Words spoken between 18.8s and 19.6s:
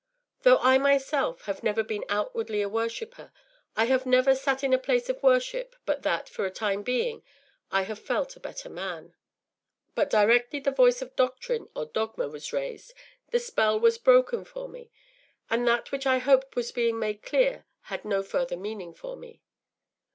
for me.